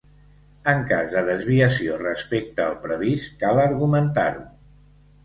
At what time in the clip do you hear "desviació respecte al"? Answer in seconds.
1.27-2.73